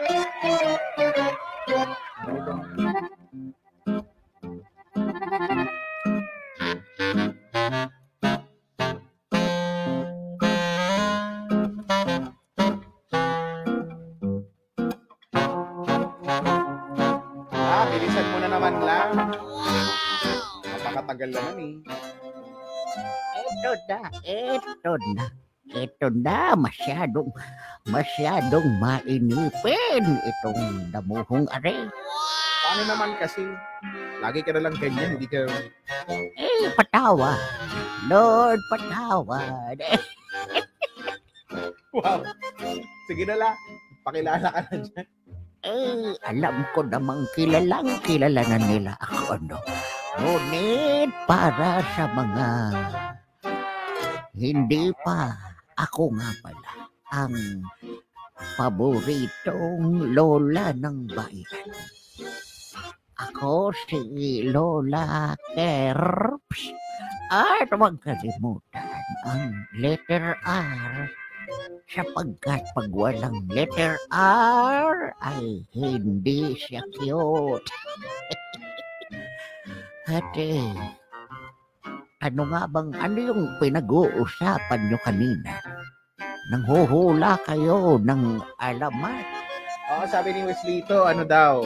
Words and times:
Ah, 0.00 0.08
bilisan 17.92 18.24
na 18.40 18.48
naman 18.48 18.80
lang. 18.80 19.10
Napakatagal 20.64 21.28
naman 21.28 21.56
eh. 21.60 21.74
Ito 23.36 23.72
na, 23.84 23.98
ito 24.24 24.92
na. 25.12 25.39
Ito 25.80 26.12
na, 26.12 26.52
masyadong, 26.52 27.32
masyadong 27.88 28.68
mainipin 28.76 30.04
itong 30.04 30.60
damuhong 30.92 31.48
are. 31.48 31.88
Paano 32.60 32.82
naman 32.84 33.16
kasi? 33.16 33.48
Lagi 34.20 34.44
ka 34.44 34.52
na 34.52 34.68
lang 34.68 34.76
ganyan, 34.76 35.16
hindi 35.16 35.24
ka... 35.24 35.48
Eh, 36.36 36.68
patawad. 36.76 37.40
Lord, 38.06 38.60
patawad. 38.68 39.80
Eh, 39.80 39.96
Wow! 41.90 42.22
Sige 43.10 43.26
na 43.26 43.34
lang. 43.34 43.56
Pakilala 44.06 44.46
ka 44.46 44.60
na 44.62 44.74
dyan. 44.78 45.06
eh, 45.60 46.14
alam 46.22 46.62
ko 46.70 46.86
namang 46.86 47.26
kilalang 47.34 47.98
kilala 48.06 48.46
na 48.46 48.58
nila 48.62 48.92
ako, 49.02 49.34
no? 49.42 49.58
Ngunit 50.20 51.10
para 51.26 51.82
sa 51.98 52.04
mga 52.06 52.48
hindi 54.32 54.94
pa, 55.02 55.34
ako 55.80 56.12
nga 56.12 56.30
pala 56.44 56.72
ang 57.16 57.64
paboritong 58.60 60.12
lola 60.12 60.76
ng 60.76 60.98
bayan. 61.08 61.72
Ako 63.20 63.72
si 63.88 64.48
Lola 64.48 65.36
Kerps. 65.52 66.72
At 67.30 67.68
huwag 67.70 68.00
kalimutan 68.02 68.90
ang 69.28 69.54
letter 69.78 70.34
R 70.42 71.06
sapagkat 71.86 72.64
pag 72.74 72.90
walang 72.90 73.44
letter 73.52 74.00
R 74.16 75.14
ay 75.20 75.62
hindi 75.76 76.56
siya 76.58 76.82
cute. 76.96 77.70
Ate, 80.10 80.58
ano 82.20 82.42
nga 82.50 82.66
bang, 82.66 82.90
ano 82.98 83.18
yung 83.32 83.42
pinag-uusapan 83.62 84.80
nyo 84.90 84.98
kanina? 85.06 85.69
Nang 86.50 86.66
huhula 86.66 87.38
kayo 87.46 88.02
ng 88.02 88.42
alamat. 88.58 89.26
Oo, 89.94 90.04
sabi 90.10 90.34
ni 90.34 90.42
Weslito, 90.42 91.06
ano 91.06 91.22
daw? 91.22 91.62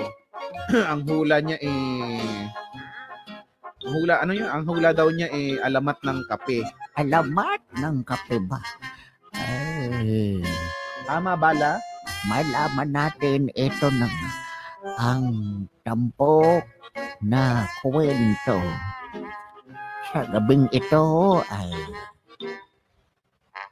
ang 0.93 1.09
hula 1.09 1.41
niya 1.41 1.57
eh... 1.65 2.45
Ang 3.85 3.93
hula, 4.01 4.21
ano 4.21 4.33
yun? 4.37 4.49
Ang 4.49 4.65
hula 4.69 4.93
daw 4.93 5.09
niya 5.09 5.33
eh, 5.33 5.57
alamat 5.61 5.97
ng 6.05 6.21
kape. 6.29 6.69
Alamat 7.01 7.61
ng 7.81 7.97
kape 8.05 8.37
ba? 8.45 8.61
Ay, 9.33 10.41
Tama 11.09 11.37
bala? 11.37 11.81
malaman 12.25 12.89
natin 12.89 13.53
ito 13.53 13.89
nga, 14.01 14.09
ang 14.97 15.25
tampok 15.85 16.65
na 17.21 17.69
kwento. 17.85 18.61
Sa 20.13 20.25
gabing 20.33 20.69
ito 20.73 21.05
ay 21.53 21.73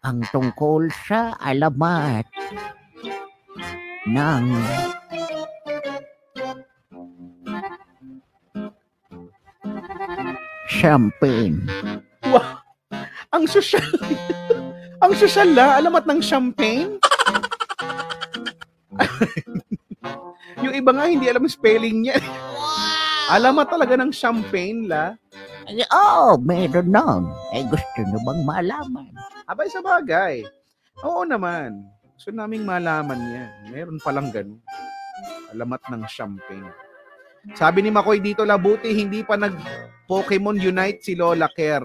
ang 0.02 0.18
tungkol 0.34 0.90
sa 1.06 1.38
alamat 1.38 2.26
ng 4.10 4.44
champagne. 10.66 11.62
Ang 13.32 13.46
sosyal. 13.46 13.86
ang 15.06 15.14
sosyal 15.14 15.54
la, 15.54 15.78
alamat 15.78 16.02
ng 16.10 16.18
champagne. 16.18 16.98
yung 20.66 20.74
iba 20.74 20.90
nga 20.90 21.06
hindi 21.06 21.30
alam 21.30 21.46
spelling 21.46 22.10
niya. 22.10 22.18
Alamat 23.30 23.70
talaga 23.70 23.94
ng 23.94 24.10
champagne 24.10 24.90
la. 24.90 25.14
Ay, 25.70 25.86
oh, 25.94 26.34
meron 26.42 26.90
nun. 26.90 27.22
Eh, 27.52 27.64
gusto 27.68 28.00
nyo 28.00 28.18
bang 28.24 28.40
malaman? 28.48 29.12
Abay 29.44 29.68
sa 29.68 29.84
bagay. 29.84 30.40
Oo 31.04 31.28
naman. 31.28 31.84
Gusto 32.16 32.32
naming 32.32 32.64
malaman 32.64 33.20
yan. 33.20 33.52
Meron 33.68 34.00
palang 34.00 34.32
ganun. 34.32 34.56
Alamat 35.52 35.84
ng 35.92 36.02
champagne. 36.08 36.72
Sabi 37.52 37.84
ni 37.84 37.90
Makoy 37.92 38.24
dito, 38.24 38.46
Labuti, 38.46 38.94
hindi 38.96 39.20
pa 39.20 39.36
nag-Pokemon 39.36 40.62
Unite 40.62 41.04
si 41.04 41.12
Lola 41.12 41.50
Kerr. 41.52 41.84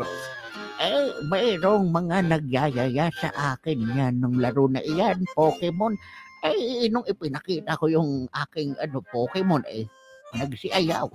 Eh, 0.78 1.26
mayroong 1.26 1.90
mga 1.90 2.30
nagyayaya 2.30 3.10
sa 3.18 3.58
akin 3.58 3.82
yan 3.98 4.22
nung 4.22 4.38
laro 4.38 4.70
na 4.70 4.80
iyan, 4.86 5.26
Pokemon. 5.34 5.98
Eh, 6.46 6.86
nung 6.94 7.04
ipinakita 7.04 7.76
ko 7.76 7.90
yung 7.90 8.30
aking 8.30 8.78
ano, 8.78 9.02
Pokemon, 9.02 9.66
eh, 9.68 9.90
nagsiayaw. 10.38 11.10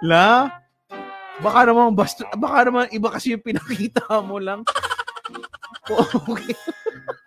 La? 0.00 0.48
Baka 1.40 1.60
naman 1.68 1.96
basta, 1.96 2.28
baka 2.36 2.68
naman 2.68 2.92
iba 2.92 3.08
kasi 3.08 3.32
yung 3.36 3.44
pinakita 3.44 4.04
mo 4.20 4.36
lang. 4.40 4.64
Okay. 5.90 6.54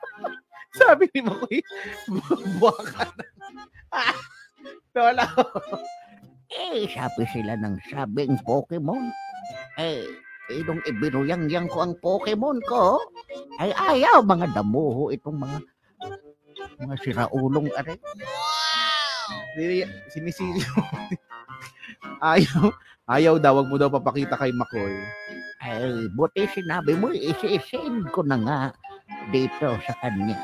Sabi 0.79 1.11
ni 1.11 1.19
Makoy, 1.19 1.59
baka 2.63 3.11
na. 3.11 3.25
Ah, 3.91 4.15
Lola. 4.95 5.27
Eh, 6.47 6.87
sabi 6.87 7.27
sila 7.29 7.59
ng 7.59 7.75
sabing 7.91 8.39
Pokemon. 8.47 9.11
Eh, 9.75 10.07
eh, 10.47 10.61
nung 10.63 10.79
ibinuyang-yang 10.87 11.67
ko 11.67 11.83
ang 11.83 11.93
Pokemon 11.99 12.63
ko, 12.63 13.03
ay 13.59 13.75
ayaw 13.75 14.23
mga 14.23 14.55
damuho 14.55 15.11
itong 15.11 15.43
mga 15.43 15.57
mga 16.79 16.95
siraulong 17.03 17.67
are. 17.75 17.99
Sini- 19.53 19.91
Sinisili 20.07 20.63
mo. 20.71 20.83
Ayaw, 22.21 22.71
ayaw 23.09 23.35
daw, 23.39 23.59
wag 23.61 23.67
mo 23.69 23.75
daw 23.77 23.89
papakita 23.91 24.39
kay 24.39 24.51
Makoy. 24.55 24.95
Ay, 25.63 26.11
buti 26.11 26.43
sinabi 26.51 26.95
mo, 26.99 27.11
isi-send 27.11 28.11
ko 28.11 28.23
na 28.23 28.35
nga 28.35 28.59
dito 29.31 29.79
sa 29.87 29.93
kanya. 30.03 30.35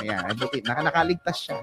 Ayan, 0.00 0.36
buti, 0.36 0.60
naka, 0.64 0.84
nakaligtas 0.84 1.48
siya. 1.48 1.56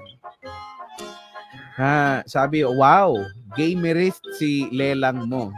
Ha, 1.78 2.26
sabi, 2.26 2.66
wow, 2.66 3.14
gamerist 3.54 4.22
si 4.34 4.66
Lelang 4.74 5.30
mo. 5.30 5.54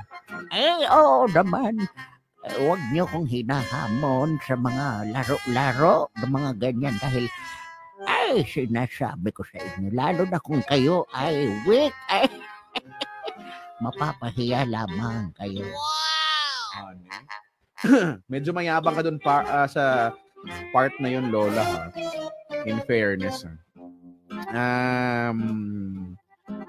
Eh, 0.53 0.85
oo 0.89 1.25
naman. 1.33 1.81
Eh, 2.45 2.57
huwag 2.61 2.81
niyo 2.93 3.05
kong 3.09 3.29
hinahamon 3.29 4.41
sa 4.45 4.57
mga 4.57 5.13
laro-laro 5.13 6.09
ng 6.21 6.33
mga 6.33 6.51
ganyan 6.57 6.97
dahil 7.01 7.25
ay, 8.09 8.41
sinasabi 8.49 9.29
ko 9.33 9.45
sa 9.45 9.61
inyo, 9.61 9.93
lalo 9.93 10.25
na 10.25 10.41
kung 10.41 10.65
kayo 10.65 11.05
ay 11.13 11.53
weak, 11.69 11.93
ay, 12.09 12.25
mapapahiya 13.81 14.69
lamang 14.69 15.33
kayo. 15.37 15.67
Medyo 18.33 18.53
mayabang 18.53 18.95
ka 18.97 19.03
dun 19.03 19.19
pa, 19.21 19.41
ah, 19.49 19.69
sa 19.69 20.13
part 20.73 20.93
na 21.01 21.09
yun, 21.09 21.33
Lola, 21.33 21.65
ha? 21.65 21.85
In 22.69 22.81
fairness, 22.85 23.45
ha? 23.45 23.53
Um, 24.53 25.41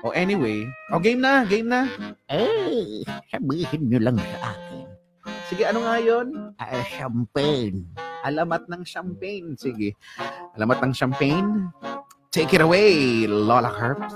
oh, 0.04 0.16
anyway. 0.16 0.64
Oh, 0.92 1.00
game 1.00 1.20
na, 1.20 1.44
game 1.44 1.68
na. 1.68 1.92
Eh, 2.32 3.04
sabihin 3.28 3.92
niyo 3.92 4.00
lang 4.00 4.18
sa 4.20 4.56
akin, 4.56 4.88
Sige, 5.52 5.68
ano 5.68 5.84
nga 5.84 6.00
yun? 6.00 6.56
ay, 6.64 6.80
champagne. 6.96 7.84
Alamat 8.24 8.72
ng 8.72 8.88
champagne. 8.88 9.52
Sige. 9.60 10.00
Alamat 10.56 10.80
ng 10.80 10.94
champagne. 10.96 11.68
Take 12.32 12.56
it 12.56 12.64
away, 12.64 13.28
Lola 13.28 13.68
Herbs. 13.68 14.16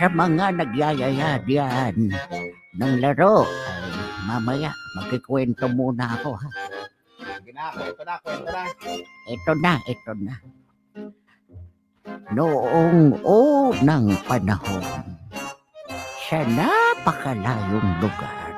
Sa 0.00 0.08
mga 0.08 0.56
nagyayaya 0.56 1.44
diyan 1.44 2.08
ng 2.72 2.94
laro, 3.04 3.44
ay 3.44 3.84
mamaya, 4.24 4.72
magkikwento 4.96 5.68
muna 5.76 6.16
ako 6.16 6.40
ha. 6.40 6.48
Sige 7.20 7.52
na, 7.52 7.68
kwento 7.68 8.02
na, 8.08 8.16
kwento 8.24 8.48
na. 8.48 8.64
Ito 9.28 9.52
na, 9.60 9.72
ito 9.84 10.12
na. 10.24 10.34
Noong 12.32 13.20
unang 13.28 14.16
panahon, 14.24 14.88
sa 16.24 16.48
napakalayong 16.48 18.00
lugar, 18.00 18.56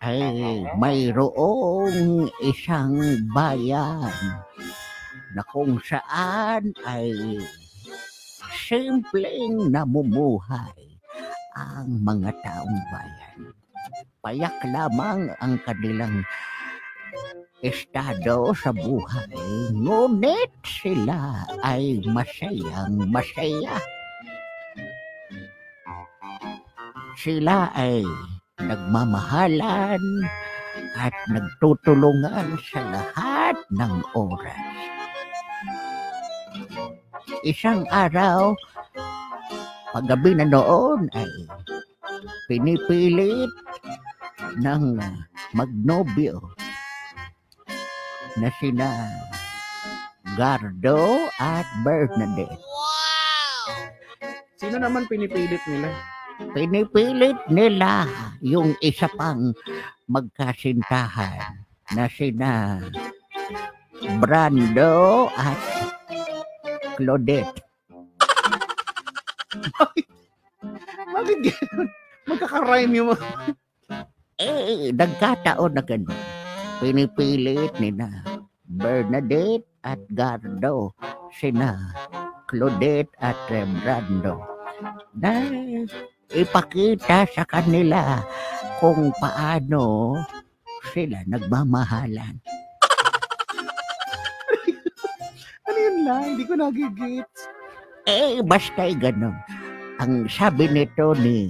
ay 0.00 0.64
mayroong 0.80 2.32
isang 2.40 2.96
bayan 3.36 4.08
na 5.36 5.44
kung 5.52 5.76
saan 5.84 6.72
ay 6.88 7.12
simpleng 8.64 9.68
namumuhay 9.68 10.96
ang 11.52 12.00
mga 12.00 12.32
taong 12.40 12.80
bayan. 12.88 13.40
Payak 14.24 14.56
lamang 14.72 15.28
ang 15.44 15.60
kanilang 15.68 16.24
estado 17.60 18.56
sa 18.56 18.72
buhay, 18.72 19.28
ngunit 19.76 20.48
sila 20.64 21.44
ay 21.60 22.00
masayang 22.08 23.04
masaya. 23.12 23.76
Sila 27.20 27.68
ay 27.76 28.00
nagmamahalan 28.64 30.02
at 30.96 31.14
nagtutulungan 31.28 32.56
sa 32.64 32.80
lahat 32.80 33.56
ng 33.70 33.94
oras. 34.16 35.03
Isang 37.44 37.84
araw, 37.92 38.56
paggabi 39.92 40.32
na 40.32 40.48
noon 40.48 41.12
ay 41.12 41.28
pinipilit 42.48 43.52
ng 44.64 44.96
magnobyo 45.52 46.40
na 48.40 48.48
sina 48.56 49.12
Gardo 50.40 51.28
at 51.36 51.68
Bernadette. 51.84 52.64
Sino 54.56 54.80
naman 54.80 55.04
pinipilit 55.04 55.60
nila? 55.68 55.92
Pinipilit 56.56 57.36
nila 57.52 58.08
yung 58.40 58.72
isa 58.80 59.04
pang 59.20 59.52
magkasintahan 60.08 61.60
na 61.92 62.08
sina 62.08 62.80
Brando 64.16 65.28
at 65.36 65.60
Claudette. 66.96 67.60
Bakit 71.14 71.38
gano'n? 71.44 71.88
Magkaka-rhyme 72.24 72.92
yung 72.96 73.08
mga... 73.14 73.26
Eh, 74.40 74.90
nagkataon 74.90 75.72
na 75.78 75.82
ganun. 75.84 76.20
Pinipilit 76.82 77.72
ni 77.78 77.94
na 77.94 78.10
Bernadette 78.66 79.68
at 79.86 80.02
Gardo, 80.10 80.96
sina 81.30 81.94
Claudette 82.50 83.14
at 83.22 83.38
eh, 83.52 83.62
Brando 83.84 84.54
na 85.14 85.46
ipakita 86.34 87.24
sa 87.30 87.46
kanila 87.46 88.20
kung 88.82 89.14
paano 89.22 90.18
sila 90.90 91.22
nagmamahalan. 91.30 92.42
Lang? 96.04 96.36
Hindi 96.36 96.44
ko 96.44 96.54
nagigits. 96.60 97.48
Eh, 98.04 98.44
basta 98.44 98.92
ganun. 98.92 99.32
Ang 99.96 100.28
sabi 100.28 100.68
nito 100.68 101.16
ni, 101.16 101.48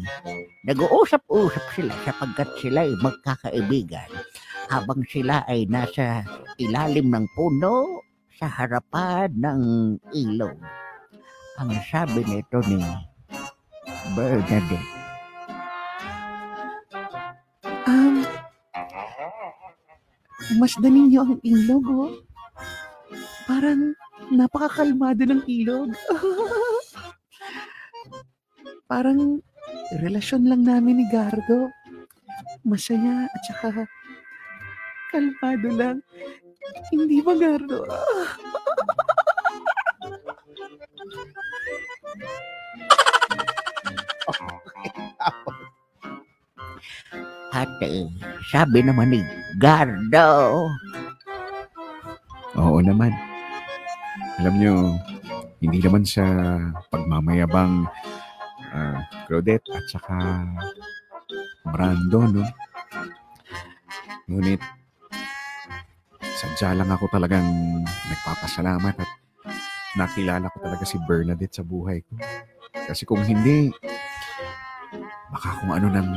nag-uusap-usap 0.62 1.64
sila 1.74 1.94
sapagkat 2.06 2.48
sila 2.62 2.86
ay 2.86 2.94
magkakaibigan 3.02 4.10
habang 4.70 5.02
sila 5.10 5.42
ay 5.50 5.66
nasa 5.66 6.22
ilalim 6.56 7.10
ng 7.10 7.26
puno 7.34 8.04
sa 8.38 8.46
harapan 8.46 9.32
ng 9.34 9.60
ilog. 10.14 10.56
Ang 11.58 11.70
sabi 11.90 12.22
nito 12.24 12.62
ni 12.70 12.80
Bernadette, 14.14 14.94
Um, 17.84 18.24
masdan 20.56 20.96
ninyo 20.96 21.20
ang 21.20 21.36
ilog, 21.44 21.84
oh. 21.84 22.12
Parang 23.44 23.92
napakakalmado 24.32 25.26
ng 25.28 25.42
ilog. 25.44 25.92
Parang 28.90 29.40
relasyon 30.00 30.48
lang 30.48 30.62
namin 30.64 31.02
ni 31.02 31.06
Gardo. 31.10 31.68
Masaya 32.64 33.28
at 33.28 33.42
saka 33.44 33.84
kalmado 35.12 35.68
lang. 35.72 35.98
Hindi 36.92 37.20
ba, 37.20 37.36
Gardo? 37.36 37.84
ate, 47.54 48.10
sabi 48.52 48.84
naman 48.84 49.14
ni 49.14 49.20
Gardo, 49.56 50.68
Oo 52.54 52.78
naman. 52.78 53.10
Alam 54.42 54.54
nyo, 54.58 54.74
hindi 55.62 55.78
naman 55.78 56.02
sa 56.02 56.24
pagmamayabang 56.90 57.86
uh, 58.74 58.98
Claudette 59.30 59.70
at 59.70 59.84
saka 59.86 60.16
Brando, 61.64 62.20
no? 62.26 62.44
Ngunit, 64.26 64.60
sadya 66.20 66.74
lang 66.74 66.90
ako 66.90 67.06
talagang 67.14 67.46
nagpapasalamat 67.86 68.94
at 68.98 69.10
nakilala 69.94 70.50
ko 70.50 70.58
talaga 70.60 70.84
si 70.84 70.98
Bernadette 71.06 71.54
sa 71.54 71.64
buhay 71.64 72.02
ko. 72.02 72.18
Kasi 72.74 73.06
kung 73.06 73.22
hindi, 73.22 73.70
baka 75.30 75.62
kung 75.62 75.72
ano 75.72 75.86
nang 75.88 76.10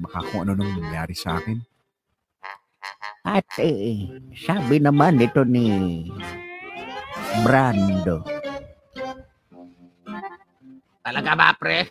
baka 0.00 0.24
kung 0.32 0.48
ano 0.48 0.56
nang 0.56 0.72
nangyari 0.80 1.14
sa 1.14 1.38
akin. 1.38 1.60
ate, 3.24 3.72
sabi 4.36 4.80
naman 4.80 5.16
ito 5.20 5.44
ni 5.48 5.68
Brando. 7.42 8.22
Talaga 11.02 11.32
ba, 11.34 11.48
pre? 11.58 11.90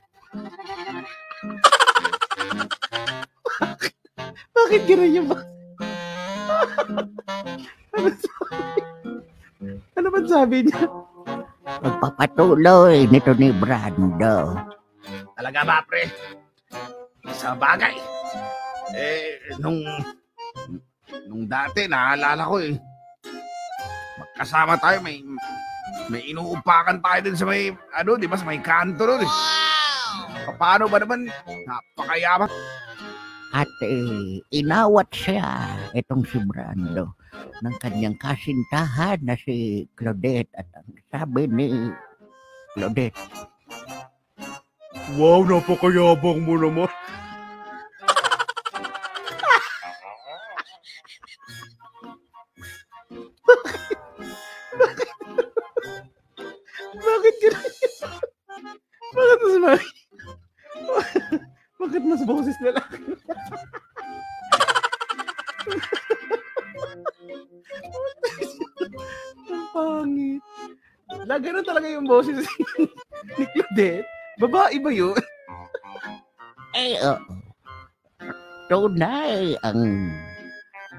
Bakit 4.56 4.82
gano'n 4.88 5.12
yung 5.12 5.28
ba? 5.28 5.40
ano, 7.94 8.10
sabi? 8.16 8.80
ano 10.00 10.08
ba 10.08 10.20
sabi 10.24 10.58
niya? 10.64 10.82
Magpapatuloy 11.84 13.12
nito 13.12 13.32
ni 13.36 13.52
Brando. 13.52 14.56
Talaga 15.36 15.62
ba, 15.68 15.78
pre? 15.84 16.08
Sa 17.36 17.52
bagay. 17.58 17.96
Eh, 18.96 19.60
nung... 19.60 19.84
Nung 21.28 21.46
dati, 21.46 21.86
naalala 21.86 22.48
ko 22.48 22.58
eh. 22.64 22.74
Magkasama 24.34 24.82
tayo, 24.82 24.98
may... 25.06 25.22
May 26.10 26.26
inuupakan 26.34 27.00
tayo 27.06 27.20
dun 27.22 27.38
sa 27.38 27.46
may... 27.46 27.70
Ano, 27.94 28.18
di 28.18 28.26
ba? 28.26 28.34
Sa 28.34 28.50
may 28.50 28.58
kanto 28.58 29.06
nun 29.06 29.22
eh. 29.22 29.32
Paano 30.58 30.90
ba 30.90 30.98
naman? 30.98 31.30
Napakayaman. 31.46 32.50
At 33.54 33.70
eh, 33.86 34.42
inawat 34.50 35.14
siya 35.14 35.70
itong 35.94 36.26
si 36.26 36.42
Brando 36.42 37.14
ng 37.62 37.76
kanyang 37.78 38.18
kasintahan 38.18 39.22
na 39.22 39.38
si 39.38 39.86
Claudette 39.94 40.50
at 40.58 40.66
ang 40.74 40.90
sabi 41.14 41.46
ni 41.46 41.94
Claudette, 42.74 43.14
Wow, 45.14 45.46
napakayabang 45.46 46.42
mo 46.42 46.58
naman. 46.58 46.90
Yung 72.04 72.12
boses 72.12 72.44
ni 73.40 73.46
Claudette. 73.56 74.04
Babae 74.36 74.76
ba 74.84 74.92
yun? 74.92 75.16
eh, 76.76 77.00
oo. 77.00 77.18
tunay 78.68 79.56
ang 79.64 80.12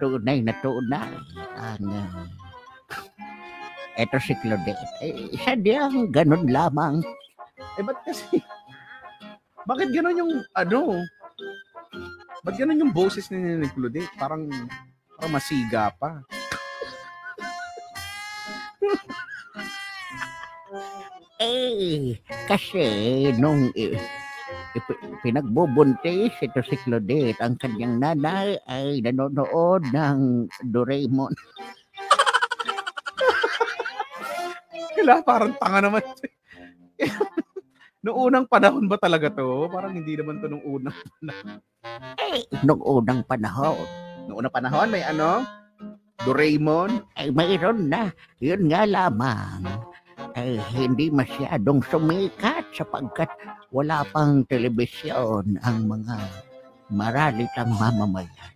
tunay 0.00 0.40
na 0.40 0.56
tunay 0.64 1.12
ang 1.60 1.84
uh, 1.84 2.24
eto 4.00 4.16
si 4.16 4.32
Claudette. 4.40 4.88
Eh, 5.04 5.28
sadyang 5.44 6.08
ganun 6.08 6.48
lamang 6.48 7.04
Eh, 7.74 7.82
ba't 7.82 7.98
kasi? 8.06 8.38
Bakit 9.66 9.90
gano'n 9.90 10.20
yung, 10.20 10.32
ano? 10.54 11.02
Ba't 12.46 12.54
gano'n 12.54 12.82
yung 12.86 12.94
boses 12.94 13.26
ni 13.34 13.38
ni 13.58 13.66
Claudette? 13.70 14.14
Parang, 14.14 14.46
parang 15.18 15.32
masiga 15.34 15.90
pa. 15.98 16.22
Eh, 21.44 22.16
kasi 22.48 22.88
nung 23.36 23.68
ipi- 23.76 24.00
pinagbubuntis 25.20 26.32
ito 26.40 26.60
si 26.64 26.80
Claudette, 26.80 27.36
ang 27.44 27.60
kanyang 27.60 28.00
nanay 28.00 28.56
ay 28.64 29.04
nanonood 29.04 29.84
ng 29.92 30.48
Doraemon. 30.72 31.36
La, 35.04 35.20
parang 35.20 35.52
tanga 35.60 35.84
naman. 35.84 36.00
Noong 38.04 38.32
unang 38.32 38.46
panahon 38.48 38.88
ba 38.88 38.96
talaga 38.96 39.28
to? 39.28 39.68
Parang 39.68 39.92
hindi 39.92 40.16
naman 40.16 40.40
to 40.40 40.48
nung 40.48 40.64
unang. 40.64 40.96
Eh, 42.20 42.44
nung 42.64 42.80
unang 42.80 43.20
panahon, 43.28 43.84
Noong 44.24 44.40
unang 44.40 44.54
panahon, 44.56 44.88
may 44.88 45.04
ano? 45.04 45.44
Doraemon? 46.24 47.04
ay 47.20 47.28
mayroon 47.28 47.92
na. 47.92 48.08
Yun 48.40 48.72
nga 48.72 48.88
lamang. 48.88 49.68
Ay 50.34 50.58
hindi 50.74 51.10
masyadong 51.10 51.82
sumikat 51.86 52.66
sapagkat 52.74 53.30
wala 53.70 54.02
pang 54.10 54.42
telebisyon 54.46 55.58
ang 55.62 55.86
mga 55.86 56.16
maralitang 56.90 57.70
mamamayan. 57.74 58.54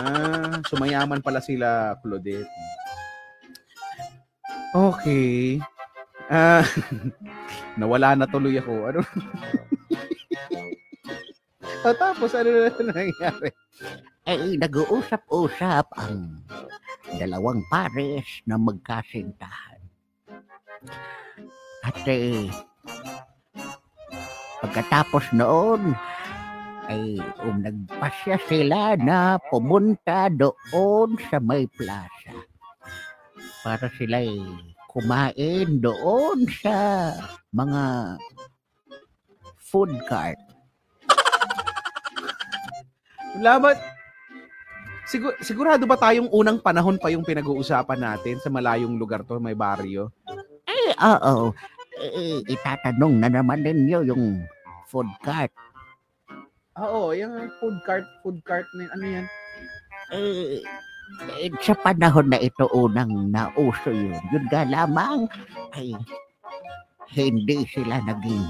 Ah, 0.00 0.62
sumayaman 0.64 1.20
pala 1.20 1.44
sila, 1.44 1.98
Claudette. 2.00 2.48
Okay. 4.72 5.60
Ah, 6.30 6.62
nawala 7.80 8.14
na 8.14 8.26
tuloy 8.30 8.56
ako. 8.56 8.74
Ano? 8.90 9.00
Ah, 11.80 11.96
tapos, 11.96 12.36
ano 12.36 12.52
na 12.52 12.92
nangyari? 12.92 13.56
Ay 14.28 14.60
nag-uusap-usap 14.60 15.86
ang 15.96 16.44
dalawang 17.16 17.64
pares 17.72 18.44
na 18.44 18.60
magkasintahan. 18.60 19.69
At 21.84 21.96
eh, 22.08 22.48
pagkatapos 24.64 25.32
noon, 25.36 25.96
ay 26.90 27.22
um, 27.46 27.62
nagpasya 27.62 28.36
sila 28.50 28.98
na 28.98 29.38
pumunta 29.46 30.26
doon 30.32 31.14
sa 31.30 31.38
may 31.38 31.70
plaza 31.70 32.34
para 33.62 33.86
sila 33.94 34.18
kumain 34.90 35.78
doon 35.78 36.50
sa 36.50 37.14
mga 37.54 38.16
food 39.62 39.94
cart. 40.10 40.40
Laban, 43.38 43.78
Sigur, 45.10 45.34
sigurado 45.42 45.90
ba 45.90 45.98
tayong 45.98 46.30
unang 46.30 46.62
panahon 46.62 46.94
pa 46.94 47.10
yung 47.10 47.26
pinag-uusapan 47.26 47.98
natin 47.98 48.38
sa 48.38 48.46
malayong 48.46 48.94
lugar 48.94 49.26
to, 49.26 49.42
may 49.42 49.58
baryo? 49.58 50.14
Oo. 50.98 51.54
Eh, 52.00 52.40
itatanong 52.48 53.14
na 53.20 53.28
naman 53.28 53.60
ninyo 53.60 54.08
yung 54.08 54.24
food 54.88 55.10
cart. 55.20 55.52
Oo, 56.80 57.12
yung 57.12 57.36
food 57.60 57.76
cart, 57.84 58.06
food 58.24 58.40
cart 58.42 58.64
na 58.72 58.88
yun. 58.88 58.92
ano 58.96 59.04
yan? 59.04 59.26
Eh, 60.10 60.58
eh, 61.44 61.50
sa 61.60 61.74
panahon 61.76 62.30
na 62.30 62.38
ito 62.40 62.66
unang 62.72 63.30
nauso 63.30 63.90
yun, 63.90 64.18
yun 64.30 64.44
nga 64.48 64.62
lamang 64.64 65.26
ay 65.74 65.94
hindi 67.10 67.66
sila 67.66 67.98
naging 68.06 68.46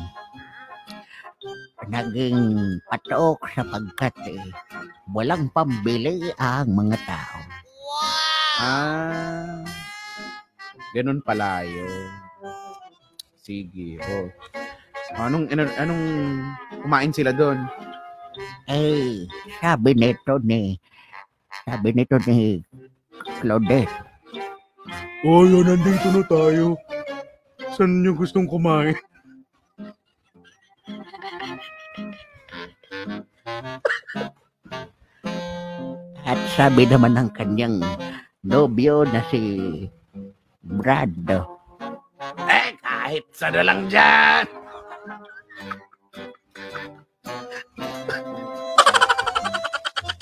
naging 1.88 2.38
patok 2.86 3.40
sapagkat 3.56 4.12
eh, 4.28 4.44
walang 5.10 5.48
pambili 5.50 6.28
ang 6.36 6.70
mga 6.76 6.96
tao. 7.08 7.40
Ah, 8.60 9.64
ganun 10.92 11.24
pala 11.24 11.64
yun. 11.64 12.29
Sige, 13.50 13.98
oh. 13.98 14.30
Anong, 15.18 15.50
anong, 15.50 15.74
anong 15.74 16.04
kumain 16.86 17.10
sila 17.10 17.34
doon? 17.34 17.66
Eh, 18.70 19.26
sabi 19.58 19.90
nito 19.98 20.38
ni 20.46 20.78
sabi 21.66 21.90
nito 21.90 22.14
ni 22.30 22.62
Claudette, 23.42 23.90
Oh, 25.26 25.42
yun, 25.42 25.66
nandito 25.66 26.14
na 26.14 26.22
tayo. 26.30 26.78
Saan 27.74 28.06
niyo 28.06 28.14
gustong 28.14 28.46
kumain? 28.46 28.94
At 36.22 36.38
sabi 36.54 36.86
naman 36.86 37.18
ng 37.18 37.34
kanyang 37.34 37.82
nobyo 38.46 39.02
na 39.10 39.26
si 39.26 39.42
Brad. 40.62 41.58
Kahit 43.10 43.26
sa 43.34 43.50
na 43.50 43.66
lang 43.66 43.90
dyan. 43.90 44.46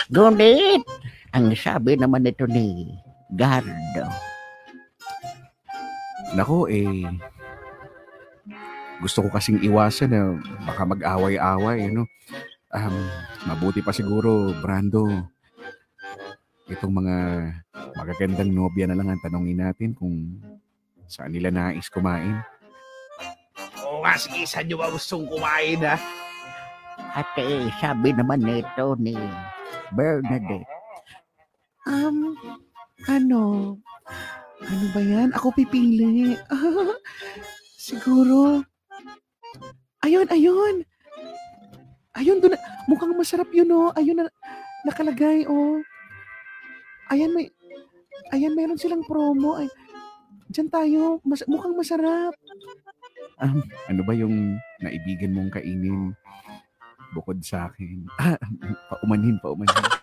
Ngunit, 0.09 0.89
ang 1.37 1.53
sabi 1.53 2.01
naman 2.01 2.25
nito 2.25 2.49
ni 2.49 2.89
Gardo, 3.37 4.09
Nako, 6.33 6.65
eh, 6.73 7.05
gusto 9.05 9.21
ko 9.21 9.37
kasing 9.37 9.61
iwasan 9.69 10.09
na 10.09 10.41
baka 10.65 10.89
mag-away-away, 10.89 11.93
ano. 11.93 12.09
Um, 12.73 12.97
mabuti 13.53 13.85
pa 13.85 13.93
siguro, 13.93 14.57
Brando, 14.65 15.29
itong 16.73 17.05
mga 17.05 17.17
magagandang 18.01 18.49
nobya 18.49 18.89
na 18.89 18.97
lang 18.97 19.13
ang 19.13 19.21
tanongin 19.21 19.61
natin 19.61 19.93
kung 19.93 20.41
saan 21.05 21.37
nila 21.37 21.53
nais 21.53 21.93
kumain. 21.93 22.41
Oo 23.99 24.07
nga, 24.07 24.63
nyo 24.63 24.77
ba 24.79 24.95
gustong 24.95 25.27
kumain, 25.27 25.83
ha? 25.83 25.99
at 27.19 27.27
eh, 27.35 27.67
sabi 27.83 28.15
naman 28.15 28.47
nito 28.47 28.95
ni 28.95 29.19
Bernadette, 29.91 30.71
Um, 31.89 32.37
ano? 33.09 33.75
Ano 34.61 34.87
ba 34.93 35.01
yan? 35.03 35.33
Ako 35.35 35.51
pipili. 35.57 36.37
siguro. 37.89 38.61
Ayun, 40.05 40.29
ayun. 40.29 40.85
Ayun, 42.13 42.39
doon. 42.45 42.55
Mukhang 42.87 43.17
masarap 43.17 43.49
yun, 43.51 43.73
oh. 43.73 43.91
Ayun 43.97 44.21
na, 44.21 44.29
nakalagay, 44.85 45.49
oh. 45.49 45.81
Ayan, 47.09 47.33
may, 47.33 47.49
ayan, 48.37 48.53
meron 48.53 48.77
silang 48.77 49.03
promo. 49.09 49.59
Ay, 49.59 49.73
Diyan 50.49 50.69
tayo. 50.69 51.25
Mas, 51.25 51.41
mukhang 51.49 51.73
masarap. 51.73 52.37
Ano 53.41 54.03
ba 54.03 54.13
yung 54.15 54.59
naibigan 54.83 55.35
mong 55.35 55.55
kainin 55.55 56.15
bukod 57.15 57.39
sa 57.43 57.71
akin? 57.71 58.07
Ah, 58.19 58.37
paumanhin, 58.91 59.39
paumanhin. 59.39 59.99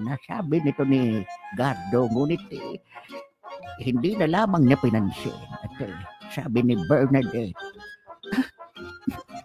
nasabi 0.00 0.58
nito 0.64 0.82
ni 0.82 1.22
Gardo, 1.54 2.08
ngunit 2.10 2.40
eh, 2.50 2.80
hindi 3.82 4.16
na 4.18 4.26
lamang 4.26 4.66
niya 4.66 4.78
pinansin. 4.80 5.34
At 5.62 5.76
eh, 5.82 5.94
sabi 6.32 6.64
ni 6.64 6.74
Bernadette, 6.88 7.54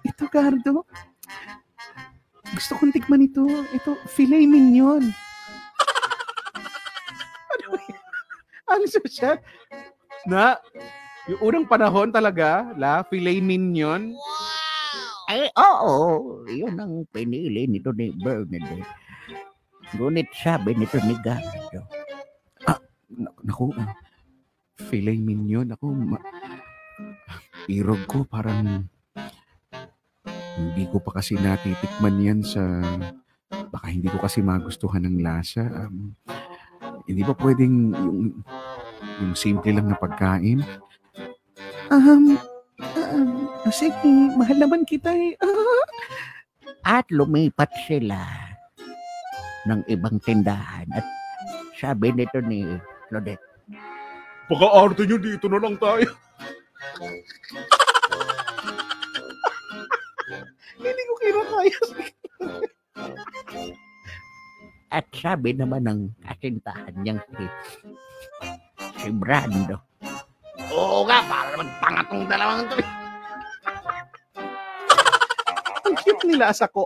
Ito, 0.08 0.26
Gardo. 0.32 0.88
Gusto 2.56 2.74
kong 2.80 2.96
tikman 2.96 3.28
ito. 3.28 3.46
Ito, 3.76 4.00
filet 4.10 4.48
mignon. 4.48 5.12
Ang 8.70 8.86
sosyal. 8.86 9.38
Na, 10.26 10.58
yung 11.26 11.42
unang 11.42 11.66
panahon 11.66 12.10
talaga, 12.10 12.70
la, 12.76 13.02
filet 13.06 13.42
mignon. 13.42 14.14
ay 15.30 15.46
oo, 15.54 16.42
yun 16.50 16.74
ang 16.74 17.06
pinili 17.14 17.70
nito 17.70 17.94
ni 17.94 18.10
Bernadette. 18.18 18.82
Ngunit 19.94 20.26
sabi 20.34 20.74
nito 20.74 20.98
ni 21.02 21.14
Gardo, 21.22 21.86
Na- 22.66 22.82
Naku, 23.46 23.70
ah, 23.78 23.94
filet 24.90 25.22
mignon. 25.22 25.70
Ako, 25.70 25.94
ma- 25.94 26.26
irog 27.70 28.02
ko 28.10 28.26
parang 28.26 28.90
hindi 30.58 30.84
ko 30.90 30.98
pa 30.98 31.22
kasi 31.22 31.38
natitikman 31.38 32.18
yan 32.20 32.40
sa 32.42 32.82
baka 33.70 33.94
hindi 33.94 34.10
ko 34.10 34.18
kasi 34.18 34.42
magustuhan 34.42 35.06
ng 35.06 35.22
lasa. 35.22 35.62
Um, 35.64 36.18
hindi 37.10 37.26
ba 37.26 37.34
pwedeng 37.42 37.90
yung, 37.98 38.20
yung 39.18 39.34
simple 39.34 39.74
lang 39.74 39.90
na 39.90 39.98
pagkain? 39.98 40.62
Um, 41.90 42.38
um, 42.86 43.30
sige, 43.74 44.14
mahal 44.38 44.62
naman 44.62 44.86
kita 44.86 45.10
eh. 45.10 45.34
at 46.86 47.10
lumipat 47.10 47.74
sila 47.90 48.22
ng 49.66 49.82
ibang 49.90 50.22
tindahan 50.22 50.86
at 50.94 51.06
sabi 51.82 52.14
nito 52.14 52.38
ni 52.46 52.66
Claudette, 53.10 53.50
Baka 54.50 54.66
arte 54.66 55.06
nyo, 55.06 55.22
dito 55.22 55.46
na 55.46 55.62
lang 55.62 55.78
tayo. 55.78 56.10
Hindi 60.82 61.02
ko 61.06 61.14
kinakaya. 61.22 61.80
at 64.90 65.06
sabi 65.14 65.54
naman 65.54 65.86
ng 65.86 66.00
kasintahan 66.26 66.94
niyang 67.02 67.22
si, 67.38 67.46
si 68.98 69.10
Brando, 69.14 69.90
Oo 70.70 71.02
nga, 71.10 71.26
para 71.26 71.50
naman 71.50 71.70
tanga 71.82 72.04
tong 72.06 72.30
dalawang 72.30 72.62
to. 72.70 72.78
Ang 75.90 75.96
cute 75.98 76.24
nila 76.30 76.54
sa 76.54 76.70
ko. 76.70 76.86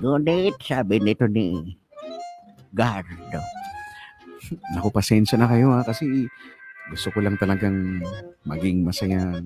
Ngunit 0.00 0.56
sabi 0.64 1.04
nito 1.04 1.28
ni 1.28 1.76
Gardo, 2.72 3.40
Naku, 4.72 4.88
pasensya 4.88 5.36
na 5.36 5.48
kayo 5.48 5.68
ha, 5.76 5.84
kasi 5.84 6.26
gusto 6.88 7.12
ko 7.12 7.20
lang 7.20 7.36
talagang 7.36 8.00
maging 8.48 8.82
masaya 8.88 9.36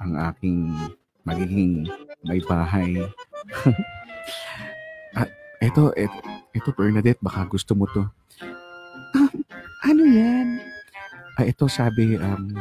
ang 0.00 0.12
aking 0.32 0.72
magiging 1.26 1.90
may 2.22 2.40
bahay. 2.44 3.02
ah, 5.18 5.28
eto, 5.58 5.90
eto, 5.96 6.18
eto, 6.54 6.70
Bernadette, 6.72 7.22
baka 7.22 7.46
gusto 7.48 7.74
mo 7.74 7.86
to. 7.90 8.04
Ano 9.86 10.02
yan? 10.02 10.58
Ah, 11.38 11.46
ito 11.46 11.70
sabi, 11.70 12.18
um, 12.18 12.58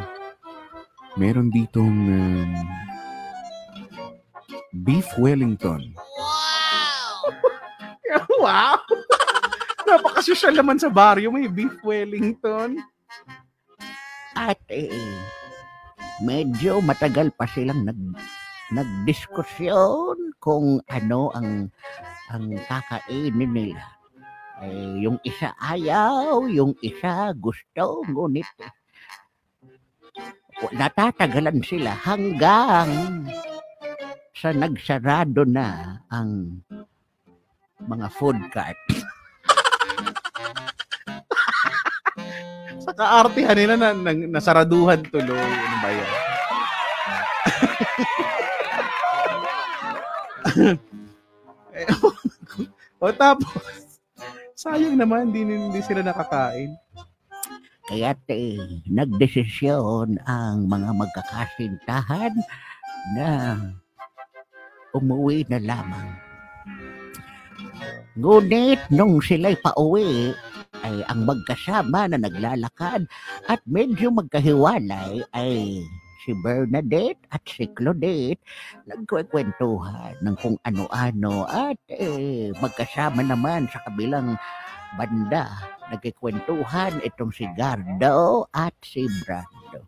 meron 1.17 1.49
ditong 1.49 1.97
um, 2.05 2.51
beef 4.85 5.09
Wellington. 5.17 5.97
wow! 8.37 8.77
Napakasosyal 9.89 10.53
naman 10.53 10.77
sa 10.81 10.89
baryo, 10.89 11.29
may 11.29 11.49
beef 11.49 11.77
Wellington. 11.85 12.81
at 14.35 14.59
eh, 14.67 14.91
medyo 16.23 16.79
matagal 16.79 17.31
pa 17.35 17.47
silang 17.49 17.83
nag 17.83 17.99
nagdiskusyon 18.71 20.35
kung 20.39 20.79
ano 20.89 21.29
ang 21.35 21.69
ang 22.33 22.49
kakainin 22.65 23.51
nila. 23.51 23.83
Eh, 24.63 25.03
yung 25.03 25.19
isa 25.27 25.51
ayaw, 25.59 26.47
yung 26.47 26.73
isa 26.79 27.35
gusto, 27.35 28.01
ngunit 28.07 28.47
eh, 28.63 28.71
natatagalan 30.71 31.59
sila 31.59 31.91
hanggang 31.91 32.89
sa 34.31 34.55
nagsarado 34.55 35.43
na 35.43 35.99
ang 36.07 36.63
mga 37.83 38.07
food 38.15 38.39
cart. 38.55 38.79
Sa 42.85 42.93
kaartihan 42.93 43.57
nila 43.57 43.73
na, 43.73 43.89
na, 43.97 44.11
nasaraduhan 44.37 45.01
tuloy. 45.09 45.41
Ano 45.41 45.77
ba? 45.81 45.89
Eh, 51.75 51.83
o 53.03 53.11
tapos, 53.11 53.99
sayang 54.55 54.95
naman, 54.95 55.33
hindi, 55.33 55.43
hindi 55.43 55.81
sila 55.83 55.99
nakakain. 55.99 56.71
Kaya't 57.85 58.23
eh, 58.33 58.81
nagdesisyon 58.89 60.17
ang 60.25 60.65
mga 60.65 60.89
magkakasintahan 60.95 62.33
na 63.13 63.29
umuwi 64.95 65.45
na 65.51 65.61
lamang. 65.61 66.09
Ngunit 68.15 68.79
nung 68.89 69.19
sila'y 69.19 69.59
pauwi, 69.59 70.31
ay 70.85 71.01
ang 71.09 71.25
magkasama 71.25 72.05
na 72.13 72.21
naglalakad 72.21 73.09
at 73.49 73.61
medyo 73.65 74.13
magkahiwalay 74.13 75.25
ay 75.33 75.81
si 76.21 76.31
Bernadette 76.45 77.21
at 77.33 77.41
si 77.49 77.65
Claudette 77.73 78.41
nagkwekwentuhan 78.85 80.21
ng 80.21 80.35
kung 80.37 80.57
ano-ano 80.61 81.49
at 81.49 81.81
eh, 81.89 82.53
magkasama 82.61 83.25
naman 83.25 83.65
sa 83.73 83.81
kabilang 83.89 84.37
banda 84.93 85.49
nagkikwentuhan 85.89 87.01
itong 87.05 87.29
si 87.33 87.45
Gardo 87.53 88.49
at 88.53 88.73
si 88.81 89.05
Brando. 89.25 89.85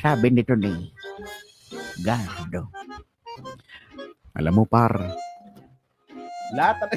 Sabi 0.00 0.32
nito 0.32 0.56
ni 0.56 0.90
Gardo, 2.00 2.72
Alam 4.32 4.62
mo, 4.62 4.64
par, 4.64 4.94
lahat 6.56 6.90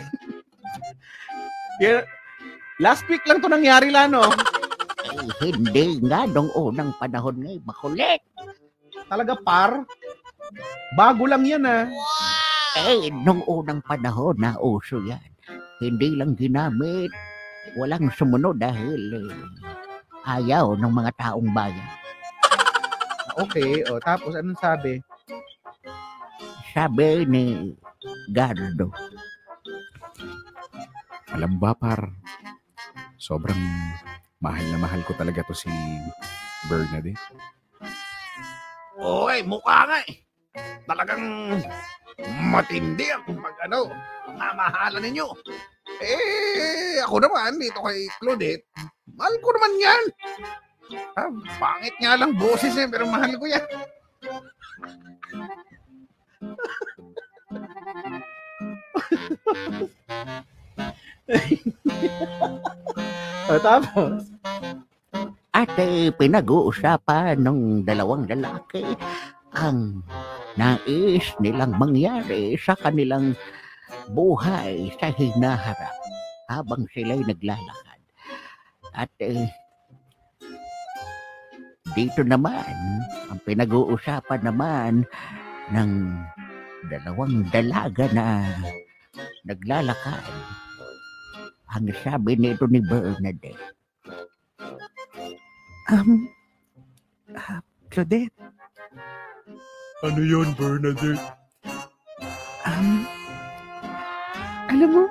Kaya, 1.81 2.05
last 2.77 3.05
week 3.09 3.23
lang 3.25 3.41
to 3.41 3.49
nangyari, 3.49 3.89
Lano. 3.89 4.29
eh, 5.41 5.51
hindi 5.53 5.99
nga 6.05 6.25
nung 6.29 6.49
unang 6.53 6.93
panahon 6.97 7.41
ngay 7.41 7.57
makulit. 7.65 8.21
Talaga, 9.09 9.33
par. 9.41 9.83
Bago 10.93 11.25
lang 11.25 11.43
yan, 11.45 11.65
ah. 11.65 11.89
Eh, 12.73 13.09
nung 13.09 13.45
unang 13.45 13.81
panahon 13.85 14.37
na 14.37 14.57
uso 14.57 15.01
yan. 15.05 15.21
Hindi 15.81 16.15
lang 16.17 16.37
ginamit, 16.37 17.11
walang 17.77 18.09
sumunod 18.13 18.61
dahil 18.61 19.01
eh, 19.17 19.33
ayaw 20.25 20.77
ng 20.79 20.93
mga 20.93 21.11
taong 21.19 21.51
bayan. 21.51 21.89
Okay, 23.33 23.81
o 23.89 23.97
tapos 23.97 24.37
anong 24.37 24.61
sabi? 24.61 25.01
Sabi 26.73 27.25
ni 27.25 27.73
Gardo, 28.29 28.93
Alam 31.33 31.57
ba, 31.57 31.73
par, 31.73 32.13
sobrang 33.17 33.57
mahal 34.37 34.65
na 34.69 34.77
mahal 34.77 35.01
ko 35.01 35.17
talaga 35.17 35.41
to 35.49 35.57
si 35.57 35.73
Bernadette. 36.69 37.17
Oy, 39.01 39.41
mukha 39.41 39.89
nga 39.89 39.97
eh. 40.05 40.21
Talagang 40.85 41.57
matindi 42.53 43.09
ang 43.09 43.25
pag 43.25 43.57
ano, 43.65 43.89
mamahala 44.29 45.01
ninyo. 45.01 45.25
Eh, 46.05 47.01
ako 47.01 47.25
naman 47.25 47.57
dito 47.57 47.81
kay 47.81 48.05
Claudette, 48.21 48.69
mahal 49.17 49.33
ko 49.41 49.49
naman 49.57 49.73
yan. 49.81 50.03
Ah, 51.17 51.33
pangit 51.57 51.97
nga 51.97 52.13
lang 52.13 52.37
boses 52.37 52.77
eh, 52.77 52.85
pero 52.85 53.09
mahal 53.09 53.33
ko 53.41 53.49
yan. 53.49 53.65
O 63.51 63.59
tapos? 63.59 64.23
at 65.53 65.69
eh, 65.77 66.09
pinag-uusapan 66.09 67.45
ng 67.45 67.85
dalawang 67.85 68.25
lalaki 68.25 68.81
ang 69.53 70.01
nais 70.57 71.29
nilang 71.37 71.77
mangyari 71.77 72.57
sa 72.57 72.73
kanilang 72.73 73.37
buhay 74.09 74.89
sa 74.97 75.13
hinaharap 75.13 75.93
habang 76.49 76.89
sila'y 76.89 77.21
naglalakad. 77.21 78.01
At 78.97 79.13
eh, 79.21 79.45
dito 81.93 82.25
naman, 82.25 82.73
ang 83.29 83.39
pinag-uusapan 83.45 84.41
naman 84.41 85.05
ng 85.69 85.91
dalawang 86.89 87.45
dalaga 87.53 88.09
na 88.09 88.27
naglalakad. 89.43 90.23
Ang 91.73 91.89
sabi 92.05 92.37
nito 92.37 92.65
ni 92.69 92.79
Bernadette, 92.81 93.57
Um, 95.91 96.31
ah, 97.35 97.59
Claudette, 97.91 98.31
Ano 99.99 100.23
yon 100.23 100.55
Bernadette? 100.55 101.19
um, 102.63 103.03
alam 104.71 104.89
mo, 104.89 105.03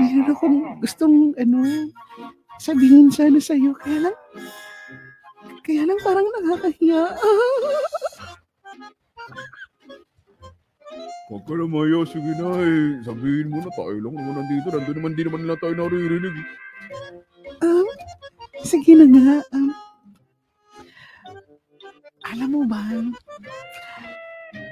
meron 0.00 0.26
akong 0.32 0.58
gustong, 0.80 1.36
ano, 1.36 1.60
sabihin 2.56 3.12
sana 3.12 3.36
sa'yo. 3.38 3.76
Kaya 3.76 4.08
lang, 4.08 4.16
kaya 5.62 5.82
lang 5.84 6.00
parang 6.00 6.26
nakakahiya. 6.32 7.12
ka 11.52 11.60
na 11.60 11.68
maya, 11.68 12.00
sige 12.08 12.32
na 12.40 12.48
eh. 12.64 13.04
Sabihin 13.04 13.52
mo 13.52 13.60
na, 13.60 13.68
tayo 13.76 13.92
lang 14.00 14.14
naman 14.16 14.34
nandito. 14.40 14.72
Nandun 14.72 14.96
naman, 14.96 15.12
di 15.12 15.22
naman 15.28 15.40
nila 15.44 15.60
tayo 15.60 15.76
naririnig. 15.76 16.32
eh. 16.32 16.46
Um, 17.60 17.84
sige 18.64 18.96
na 18.96 19.04
nga. 19.04 19.36
Um, 19.52 19.68
alam 22.24 22.48
mo 22.48 22.64
ba, 22.64 22.80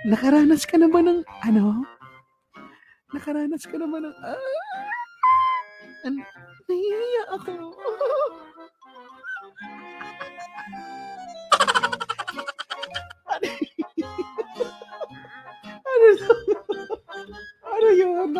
nakaranas 0.08 0.64
ka 0.64 0.80
na 0.80 0.88
ba 0.88 1.04
ng, 1.04 1.20
ano? 1.44 1.84
Nakaranas 3.12 3.68
ka 3.68 3.76
na 3.76 3.84
ba 3.84 4.00
ng, 4.00 4.16
ah, 4.24 4.40
an, 6.08 6.14
nahihiya 6.64 7.22
ako. 7.36 7.52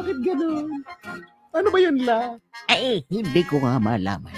Bakit 0.00 0.18
ganun? 0.24 0.80
Ano 1.52 1.68
ba 1.68 1.76
yun, 1.76 2.00
La? 2.08 2.40
Eh, 2.72 3.04
hindi 3.12 3.44
ko 3.44 3.60
nga 3.60 3.76
malaman. 3.76 4.32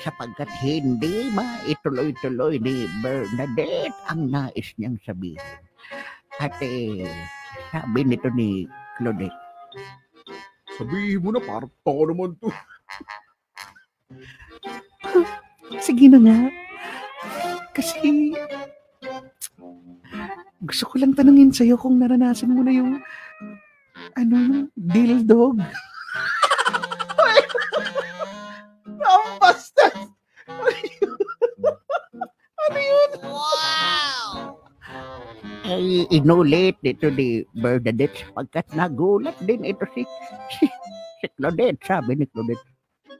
Sapagkat 0.00 0.48
hindi 0.64 1.28
maituloy-tuloy 1.28 2.56
ni 2.56 2.88
Bernadette 3.04 3.92
ang 4.08 4.32
nais 4.32 4.72
niyang 4.80 4.96
sabihin. 5.04 5.44
At 6.40 6.56
eh, 6.64 7.04
sabi 7.68 8.00
nito 8.08 8.32
ni 8.32 8.64
Claudette, 8.96 9.44
Sabihin 10.74 11.22
mo 11.22 11.30
na, 11.30 11.38
parang 11.38 11.70
ako 11.86 12.02
naman 12.10 12.30
to. 12.42 12.48
Sige 15.78 16.10
na 16.10 16.18
nga. 16.18 16.38
Kasi, 17.76 18.34
gusto 20.64 20.84
ko 20.90 20.94
lang 20.98 21.14
tanungin 21.14 21.54
sa'yo 21.54 21.78
kung 21.78 22.02
naranasan 22.02 22.50
mo 22.50 22.66
na 22.66 22.74
yung, 22.74 22.98
ano, 24.14 24.36
yung 24.36 24.68
dildog. 24.74 25.58
Ang 29.04 29.28
basta! 29.42 29.86
Ay, 35.64 36.04
inulit 36.12 36.76
ito 36.84 37.08
ni 37.08 37.40
Bernadette 37.56 38.20
sapagkat 38.20 38.68
nagulat 38.76 39.34
din 39.42 39.64
ito 39.64 39.88
si, 39.96 40.04
si, 40.54 40.68
si 41.18 41.26
Claudette, 41.40 41.80
sabi 41.82 42.20
ni 42.20 42.28
Claudette. 42.28 42.68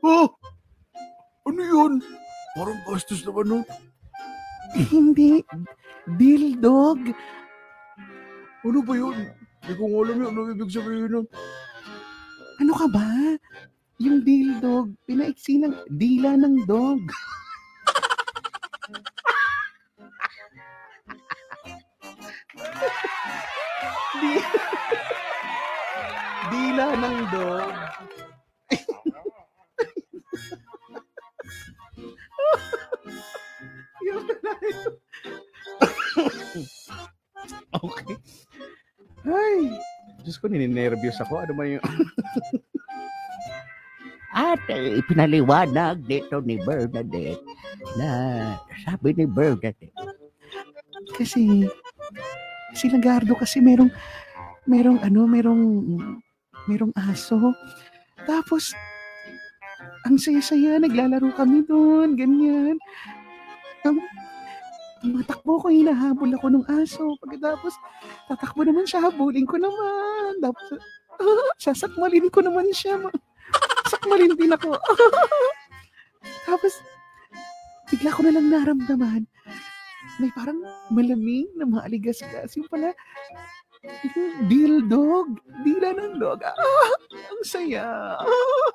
Oh! 0.05 0.29
Ano 1.49 1.61
yun? 1.61 1.93
Parang 2.55 2.79
bastos 2.87 3.25
naman 3.25 3.45
nun. 3.49 3.65
Hindi, 4.77 5.41
dildog. 6.21 7.01
Ano 8.65 8.81
ba 8.85 8.95
yun? 8.97 9.17
Hindi 9.65 9.81
ko 9.81 10.05
alam 10.05 10.21
yun. 10.21 10.29
Ano 10.29 10.53
ibig 10.53 10.69
sabihin 10.69 11.09
nun? 11.09 11.25
Ano 12.61 12.77
ka 12.77 12.85
ba? 12.93 13.09
Yung 13.97 14.21
dildog, 14.21 14.93
pinaiksi 15.09 15.57
ng 15.57 15.73
dila 15.89 16.37
ng 16.37 16.69
dog. 16.69 17.01
Di- 24.21 24.45
dila 26.53 26.93
ng 26.93 27.17
dog. 27.33 27.94
Ko, 40.45 40.53
nininervyos 40.53 41.17
ako. 41.25 41.41
Ano 41.41 41.57
ba 41.57 41.65
yung... 41.65 41.81
At 44.35 44.61
eh, 44.69 45.01
ipinaliwanag 45.01 46.05
dito 46.05 46.45
ni 46.45 46.61
Bernadette 46.61 47.41
na 47.97 48.09
sabi 48.85 49.17
ni 49.17 49.25
Bernadette, 49.25 49.95
Kasi, 51.17 51.65
si 52.77 52.85
Lagardo 52.93 53.39
kasi 53.39 53.63
merong, 53.63 53.89
merong 54.69 55.01
ano, 55.01 55.25
merong, 55.25 55.63
merong 56.67 56.93
aso. 56.99 57.55
Tapos, 58.27 58.75
ang 60.05 60.19
saya-saya, 60.19 60.83
naglalaro 60.83 61.31
kami 61.39 61.63
doon, 61.65 62.19
ganyan. 62.19 62.77
Matakbo 65.05 65.61
ko, 65.61 65.67
hinahabol 65.69 66.33
ako 66.33 66.47
ng 66.49 66.65
aso. 66.81 67.05
Pagkatapos, 67.21 67.75
tatakbo 68.33 68.65
naman 68.65 68.89
siya, 68.89 69.05
habulin 69.05 69.45
ko 69.45 69.61
naman. 69.61 70.41
Tapos, 70.41 70.81
ah, 71.21 71.51
sasakmalin 71.65 72.33
ko 72.33 72.41
naman 72.41 72.69
siya. 72.73 72.97
Ma- 72.97 73.13
Sakmalin 73.93 74.33
din 74.35 74.53
ako. 74.53 74.75
Tapos, 76.49 76.81
bigla 77.93 78.11
ko 78.17 78.21
na 78.25 78.33
lang 78.33 78.49
naramdaman 78.49 79.29
may 80.19 80.31
parang 80.31 80.61
malamig 80.93 81.51
na 81.59 81.67
maaligas-gas. 81.67 82.55
Yung 82.55 82.69
pala, 82.71 82.95
yung 83.83 84.47
dildog. 84.47 85.27
Dila 85.67 85.97
ng 85.97 86.21
dog. 86.21 86.41
Ah, 86.45 86.55
ang 87.33 87.43
saya. 87.43 88.15
Ah. 88.21 88.74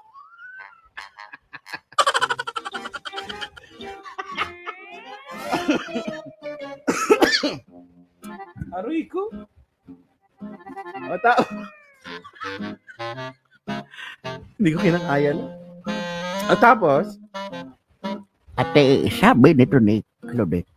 Aroy 8.77 9.05
ko. 9.09 9.29
O, 11.09 11.17
tao. 11.21 11.43
Hindi 14.57 14.69
ko 14.73 14.77
kinakaya 14.81 15.37
lang. 15.37 15.51
O, 16.49 16.57
tapos, 16.57 17.21
at 18.59 18.75
eh, 18.75 19.07
sabi 19.07 19.55
nito 19.55 19.79
ni 19.79 20.03
Claudette, 20.19 20.67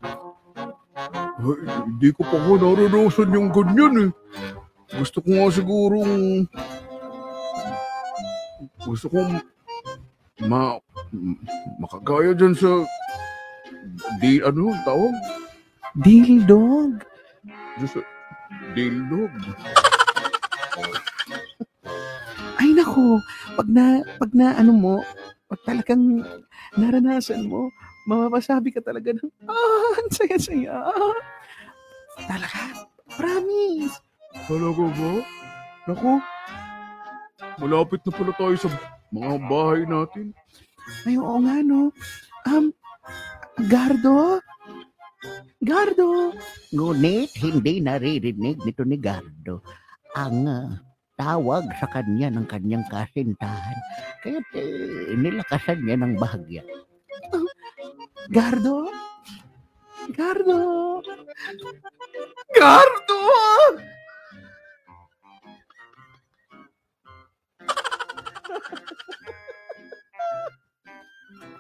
Ay, 1.43 1.59
hindi 1.91 2.15
ko 2.15 2.23
pa 2.23 2.39
nga 2.39 2.55
naranasan 2.55 3.35
yung 3.35 3.51
ganyan 3.51 3.95
eh. 4.07 4.11
Gusto 4.95 5.19
ko 5.19 5.29
nga 5.35 5.51
sigurong... 5.51 6.47
Gusto 8.87 9.11
kong 9.11 9.43
ma... 10.47 10.79
makagaya 11.83 12.39
dyan 12.39 12.55
sa... 12.55 12.87
Di, 14.23 14.39
ano, 14.43 14.71
tawag? 14.87 15.15
Dildog. 15.99 17.03
Sa... 17.85 18.01
Dildog. 18.73 19.33
Ay 22.63 22.71
nako, 22.79 23.19
pag 23.59 23.69
na, 23.69 24.07
pag 24.17 24.31
na 24.33 24.55
ano 24.55 24.73
mo, 24.73 24.95
pag 25.51 25.61
talagang 25.67 26.23
naranasan 26.79 27.45
mo, 27.45 27.69
mapapasabi 28.09 28.73
ka 28.73 28.81
talaga 28.81 29.13
ng, 29.13 29.31
ah, 29.51 29.93
ang 29.99 30.11
saya-saya. 30.15 30.77
Talaga, 32.25 32.87
promise. 33.19 33.99
Talaga 34.49 34.85
ba? 34.95 35.13
Naku, 35.91 36.13
malapit 37.59 38.01
na 38.07 38.13
pala 38.15 38.33
tayo 38.39 38.55
sa 38.57 38.69
mga 39.13 39.35
bahay 39.51 39.83
natin. 39.85 40.33
Ay, 41.05 41.19
oo 41.19 41.39
nga, 41.43 41.61
no. 41.61 41.91
Um, 42.47 42.73
Gardo? 43.61 44.41
Gardo? 45.61 46.33
ngunit 46.73 47.29
hindi 47.37 47.85
naririnig 47.85 48.57
nito 48.65 48.81
ni 48.83 48.97
Gardo 48.97 49.61
ang 50.17 50.49
ah, 50.49 50.81
tawag 51.21 51.69
sa 51.77 51.85
kanya 51.85 52.33
ng 52.33 52.49
kanyang 52.49 52.85
kasintahan. 52.89 53.77
Kaya 54.25 54.41
eh, 54.57 55.13
nilakasan 55.17 55.85
niya 55.85 56.01
ng 56.01 56.17
bahagya. 56.17 56.65
Gardo? 58.33 58.89
Gardo? 60.17 60.61
Gardo! 62.57 63.21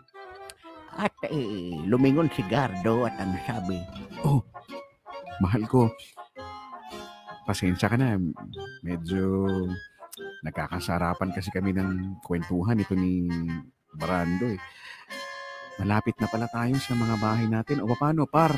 At 0.93 1.15
eh, 1.29 1.73
lumingon 1.89 2.29
si 2.33 2.45
Gardo 2.45 3.09
at 3.09 3.17
ang 3.17 3.33
sabi, 3.49 3.81
Mahal 5.43 5.65
ko, 5.67 5.91
pasensya 7.49 7.91
ka 7.91 7.97
na. 7.99 8.15
Medyo 8.85 9.57
nagkakasarapan 10.47 11.35
kasi 11.35 11.51
kami 11.51 11.75
ng 11.75 12.23
kwentuhan 12.23 12.79
ito 12.79 12.95
ni 12.95 13.27
Brando 13.91 14.53
eh. 14.53 14.61
Malapit 15.81 16.15
na 16.21 16.29
pala 16.29 16.47
tayo 16.53 16.77
sa 16.79 16.93
mga 16.93 17.17
bahay 17.17 17.49
natin. 17.49 17.81
O 17.81 17.91
paano, 17.97 18.29
par? 18.29 18.53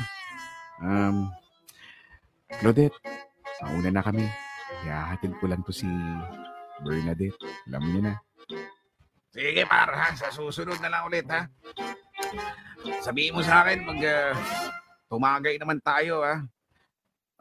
Um, 0.82 1.30
Claudette, 2.58 2.98
mauna 3.62 3.90
na 3.94 4.02
kami. 4.02 4.26
Ihahatid 4.84 5.32
ko 5.40 5.48
lang 5.48 5.62
to 5.62 5.72
si 5.72 5.88
Bernadette. 6.82 7.38
Alam 7.70 7.82
niyo 7.86 8.00
na. 8.02 8.14
Sige, 9.32 9.62
par, 9.64 9.88
ha? 9.94 10.12
Sa 10.12 10.28
susunod 10.28 10.78
na 10.82 10.90
lang 10.90 11.06
ulit, 11.06 11.24
ha? 11.30 11.46
Sabihin 13.00 13.34
mo 13.36 13.40
sa 13.42 13.64
akin 13.64 13.84
pag 13.84 14.00
ah, 14.04 14.32
tumagay 15.08 15.54
naman 15.56 15.78
tayo, 15.80 16.24
ha? 16.24 16.44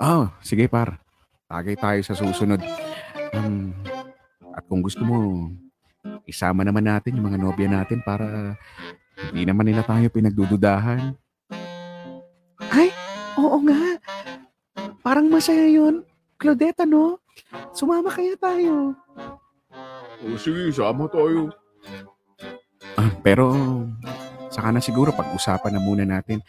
Oh, 0.01 0.25
sige 0.41 0.65
par. 0.67 0.99
Tagay 1.47 1.77
tayo 1.77 1.99
sa 2.01 2.17
susunod. 2.17 2.59
Um, 3.33 3.73
at 4.53 4.65
kung 4.65 4.81
gusto 4.81 5.05
mo, 5.05 5.49
isama 6.25 6.65
naman 6.65 6.85
natin 6.85 7.15
yung 7.17 7.29
mga 7.29 7.39
nobya 7.39 7.69
natin 7.69 8.01
para 8.01 8.57
hindi 9.29 9.45
naman 9.45 9.69
nila 9.69 9.85
tayo 9.85 10.09
pinagdududahan. 10.09 11.13
Oo 13.33 13.57
nga. 13.65 13.81
Parang 15.01 15.25
masaya 15.25 15.65
yun. 15.65 16.05
Claudette, 16.37 16.85
ano? 16.85 17.17
Sumama 17.73 18.13
kaya 18.13 18.37
tayo. 18.37 18.93
O 20.21 20.37
sige, 20.37 20.69
sama 20.69 21.09
tayo. 21.09 21.49
Ah, 22.93 23.09
pero 23.25 23.51
saka 24.53 24.69
na 24.69 24.79
siguro 24.79 25.09
pag-usapan 25.09 25.73
na 25.73 25.81
muna 25.81 26.05
natin. 26.05 26.39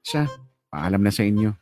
Siya, 0.00 0.24
paalam 0.72 1.04
na 1.04 1.12
sa 1.12 1.22
inyo. 1.22 1.52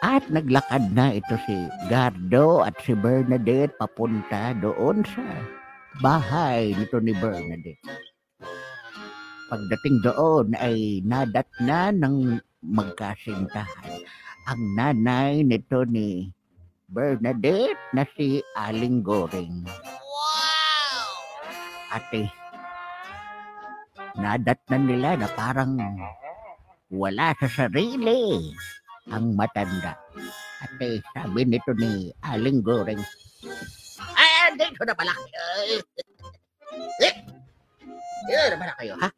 at 0.00 0.24
naglakad 0.32 0.96
na 0.96 1.12
ito 1.12 1.36
si 1.44 1.56
Gardo 1.92 2.64
at 2.64 2.72
si 2.80 2.96
Bernadette 2.96 3.76
papunta 3.76 4.56
doon 4.56 5.04
sa 5.04 5.24
bahay 6.00 6.72
nito 6.72 6.96
ni 7.04 7.12
Bernadette. 7.12 7.84
Pagdating 9.52 9.96
doon 10.00 10.56
ay 10.56 11.04
nadatna 11.04 11.92
ng 11.92 12.40
magkasintahan 12.64 14.00
ang 14.48 14.60
nanay 14.72 15.44
nito 15.44 15.84
ni 15.84 16.32
Bernadette 16.88 17.78
na 17.92 18.08
si 18.16 18.40
Aling 18.56 19.04
Goring. 19.04 19.68
Ate, 21.92 22.30
nadatnan 24.18 24.82
nila 24.86 25.14
na 25.18 25.28
parang 25.34 25.76
wala 26.90 27.34
sa 27.38 27.46
sarili. 27.46 28.50
ang 29.10 29.34
matanda. 29.34 29.98
At 30.62 30.76
eh, 30.78 31.02
sabi 31.16 31.42
nito 31.42 31.74
ni 31.74 32.14
Aling 32.30 32.62
Goreng, 32.62 33.00
Ay, 34.14 34.54
dito 34.54 34.84
na 34.86 34.94
pala 34.94 35.10
kayo. 35.14 35.80
Eh, 37.00 37.14
dito 38.28 38.46
na 38.54 38.60
pala 38.60 38.74
kayo, 38.78 38.94
ha? 39.00 39.08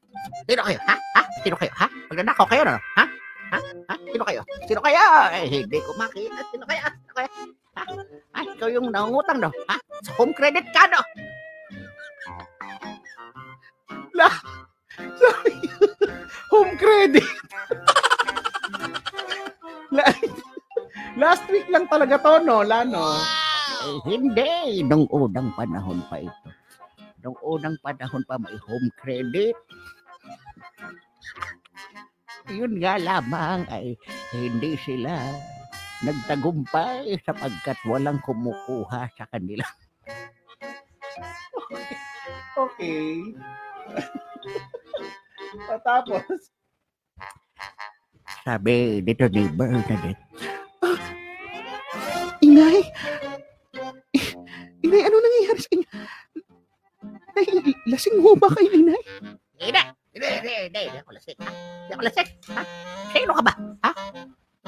Sino 0.49 0.63
kayo, 0.65 0.79
ha? 0.87 0.97
Ha? 0.97 1.23
Sino 1.45 1.57
kayo, 1.59 1.73
ha? 1.77 1.87
Magnanakaw 2.09 2.47
kayo, 2.49 2.63
no? 2.65 2.79
Ha? 2.97 3.05
Ha? 3.53 3.59
Ha? 3.91 3.95
Sino 4.09 4.25
kayo? 4.25 4.41
Sino 4.65 4.81
kayo? 4.81 5.03
Eh, 5.37 5.45
hindi 5.51 5.79
ko 5.83 5.91
makita. 5.99 6.41
Sino 6.49 6.65
kaya? 6.65 6.87
Sino 6.89 7.13
kaya? 7.13 7.29
Ha? 7.77 7.83
Ay, 8.33 8.45
ikaw 8.57 8.69
yung 8.73 8.89
nangungutang, 8.89 9.43
no? 9.43 9.51
Ha? 9.69 9.77
Sa 10.07 10.11
home 10.17 10.33
credit 10.33 10.65
ka, 10.73 10.89
no? 10.89 11.03
Sabi, 14.17 14.31
La- 19.97 20.17
Last 21.13 21.45
week 21.53 21.69
lang 21.69 21.85
talaga 21.93 22.17
to, 22.17 22.41
no? 22.41 22.65
Lano. 22.65 23.21
Eh, 23.85 24.01
hindi. 24.09 24.81
Nung 24.81 25.05
unang 25.13 25.53
panahon 25.53 26.01
pa 26.09 26.25
ito. 26.25 26.49
Nung 27.21 27.37
unang 27.45 27.77
panahon 27.85 28.25
pa 28.25 28.41
may 28.41 28.57
home 28.57 28.89
credit. 28.97 29.53
Yun 32.49 32.81
nga 32.83 32.99
lamang 32.99 33.69
ay 33.71 33.95
hindi 34.35 34.75
sila 34.83 35.15
nagtagumpay 36.03 37.15
sapagkat 37.23 37.79
walang 37.87 38.19
kumukuha 38.27 39.07
sa 39.15 39.25
kanila. 39.31 39.63
Okay. 42.57 43.37
Patapos, 45.69 46.51
Sabi 48.43 48.99
dito 49.07 49.31
ni 49.31 49.47
Bernadette, 49.55 50.19
Inay! 52.43 52.83
Inay, 54.83 55.03
ano 55.07 55.15
nangyayari 55.23 55.61
sa 55.63 55.71
inyo? 55.71 55.89
Inay, 57.39 57.75
lasing 57.87 58.19
mo 58.19 58.35
ba 58.35 58.51
kayo, 58.51 58.67
Inay? 58.75 58.99
Hindi, 59.63 59.83
hindi, 60.11 60.27
hindi, 60.27 60.53
hindi, 60.67 60.81
hindi 60.91 60.99
ako 60.99 61.11
lasing, 61.15 61.39
ha? 61.39 61.51
Hindi 61.55 61.93
ako 61.95 62.03
lasing, 62.03 62.29
ha? 62.51 62.63
Sino 63.15 63.33
ka 63.39 63.43
ba, 63.47 63.53
ha? 63.87 63.91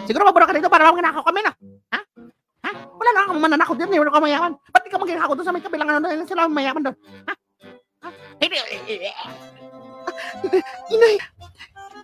Siguro 0.06 0.22
mabura 0.22 0.46
ka 0.46 0.54
dito 0.54 0.70
para 0.70 0.94
mananakaw 0.94 1.26
kami, 1.26 1.42
na? 1.42 1.52
Ha? 1.90 2.00
Ha? 2.62 2.70
Wala 2.94 3.10
na 3.10 3.20
akong 3.26 3.42
mananakaw 3.42 3.74
dito, 3.74 3.90
hindi 3.90 3.98
ka 3.98 4.22
mayaman. 4.22 4.52
Ba't 4.70 4.82
di 4.86 4.90
ka 4.94 5.02
maginakaw 5.02 5.34
doon 5.34 5.46
sa 5.50 5.50
may 5.50 5.64
kabilang 5.66 5.90
ano 5.90 5.98
doon, 6.06 6.22
sila 6.30 6.46
mayaman 6.46 6.82
doon, 6.86 6.96
ha? 7.26 7.34
Ha? 8.06 8.08
Hindi, 8.38 8.54
eh, 8.54 9.10
eh, 9.10 10.62
Inay! 10.94 11.14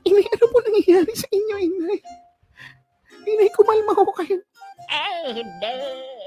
Inay, 0.07 0.27
ano 0.27 0.45
po 0.49 0.59
nangyayari 0.63 1.13
sa 1.15 1.29
inyo, 1.29 1.57
Inay? 1.61 2.01
Inay, 3.27 3.51
kumalma 3.53 3.93
ho 3.95 4.05
kayo. 4.17 4.39
eh, 4.91 5.29
hindi, 5.31 5.75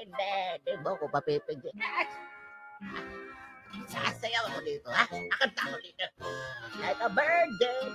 hindi, 0.04 0.32
hindi 0.62 0.74
mo 0.80 0.96
ko 0.96 1.06
papipigil. 1.10 1.74
Sasayaw 3.90 4.46
ako 4.54 4.60
dito, 4.62 4.88
ha? 4.94 5.04
Nakanta 5.10 5.62
ako 5.66 5.78
dito. 5.82 6.06
Like 6.80 7.02
a 7.02 7.10
virgin. 7.10 7.78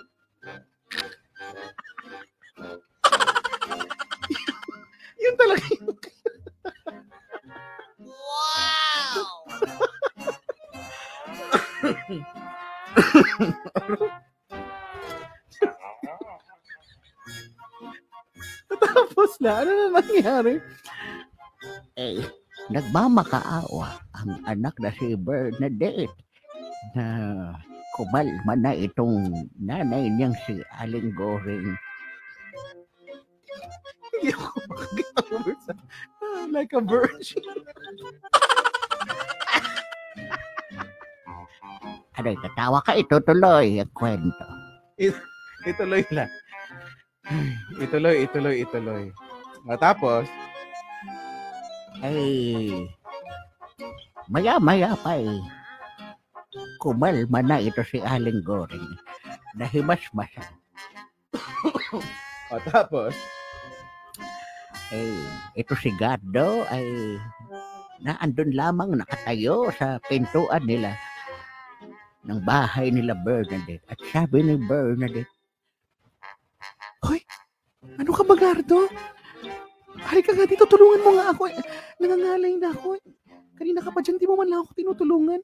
Yun 5.22 5.34
talaga 5.34 5.66
yun. 5.70 5.86
Tapos 18.82 19.30
na, 19.42 19.62
ano 19.62 19.70
na 19.70 19.86
nangyari? 20.00 20.62
eh, 21.98 22.22
nagmamakaawa 22.70 23.98
ang 24.14 24.30
anak 24.46 24.74
na 24.78 24.94
si 24.94 25.18
Bernadette 25.18 26.14
na 26.94 27.04
kumalma 27.98 28.54
na 28.54 28.70
itong 28.76 29.50
nanay 29.58 30.06
niyang 30.06 30.36
si 30.46 30.62
Aling 30.78 31.10
Goring. 31.18 31.74
Hindi 34.18 34.30
ako 34.30 34.58
sa... 35.62 35.74
Ah, 36.22 36.46
like 36.50 36.74
a 36.74 36.82
virgin. 36.82 37.42
Ano, 42.18 42.34
tatawa 42.42 42.82
ka, 42.82 42.98
itutuloy 42.98 43.78
ang 43.78 43.92
kwento. 43.94 44.46
ituloy 45.62 46.02
lang. 46.10 46.30
Ituloy, 47.76 48.24
ituloy, 48.24 48.64
ituloy. 48.64 49.04
Matapos, 49.68 50.24
Ay, 51.98 52.70
maya-maya 54.30 54.94
pa 55.02 55.18
eh. 55.18 55.42
Kumalma 56.78 57.42
na 57.42 57.58
ito 57.58 57.82
si 57.82 57.98
Aling 57.98 58.46
Goring. 58.46 58.86
Nahimas-masan. 59.58 60.46
matapos, 62.54 63.14
Eh, 64.88 65.20
ito 65.52 65.76
si 65.76 65.92
Gardo 66.00 66.64
ay 66.72 67.20
naandun 68.00 68.56
lamang 68.56 68.96
nakatayo 68.96 69.68
sa 69.76 70.00
pintuan 70.08 70.64
nila 70.64 70.96
ng 72.24 72.40
bahay 72.40 72.88
nila 72.88 73.12
Bernadette. 73.20 73.84
At 73.92 74.00
sabi 74.08 74.48
ni 74.48 74.56
Bernadette, 74.56 75.28
Ano 77.98 78.10
ka 78.14 78.22
ba, 78.22 78.34
Gardo? 78.38 78.86
Halika 79.98 80.30
nga 80.30 80.46
dito, 80.46 80.64
tulungan 80.64 81.02
mo 81.02 81.10
nga 81.18 81.34
ako. 81.34 81.50
eh. 81.50 81.58
Nangangalay 81.98 82.54
na 82.54 82.70
ako. 82.70 82.94
eh. 82.94 83.02
Kanina 83.58 83.82
ka 83.82 83.90
pa 83.90 83.98
dyan, 83.98 84.16
di 84.16 84.26
mo 84.30 84.38
man 84.38 84.46
lang 84.46 84.62
ako 84.62 84.70
tinutulungan. 84.72 85.40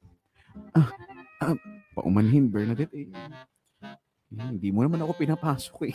Ah, 0.71 0.88
ah, 1.43 1.59
paumanhin, 1.99 2.47
Bernadette. 2.47 2.95
Eh. 2.95 3.11
Eh, 3.11 4.47
hindi 4.51 4.71
mo 4.71 4.87
naman 4.87 5.03
ako 5.03 5.19
pinapasok 5.19 5.90
eh. 5.90 5.95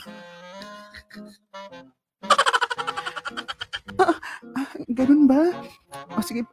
ah, 3.95 4.15
ah, 4.59 4.69
ganun 4.91 5.23
ba? 5.31 5.55
O 6.11 6.23
sige, 6.23 6.43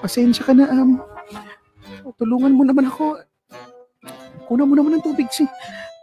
pasensya 0.00 0.40
ka 0.40 0.56
na. 0.56 0.72
Um, 0.72 1.00
tulungan 2.16 2.56
mo 2.56 2.64
naman 2.64 2.88
ako. 2.88 3.20
Kunan 4.48 4.68
mo 4.68 4.74
naman 4.74 4.96
ng 4.96 5.04
tubig 5.04 5.28
si, 5.28 5.44